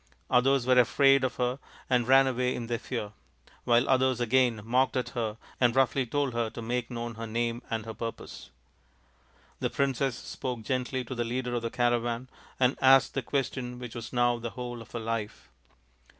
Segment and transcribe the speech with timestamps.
[0.31, 3.11] Others were afraid of her and ran away in their fear,
[3.65, 7.61] while others again mocked at her and roughly told her to make known her name
[7.69, 8.49] and her purpose.
[9.59, 13.93] The princess spoke gently to the leader of the caravan and asked the question which
[13.93, 15.51] was now the whole of her life.